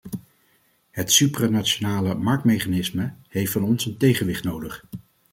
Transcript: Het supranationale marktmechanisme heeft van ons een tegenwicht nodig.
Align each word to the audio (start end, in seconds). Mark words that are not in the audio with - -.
Het 0.91 1.11
supranationale 1.11 2.15
marktmechanisme 2.15 3.13
heeft 3.27 3.51
van 3.51 3.63
ons 3.63 3.85
een 3.85 3.97
tegenwicht 3.97 4.43
nodig. 4.43 4.85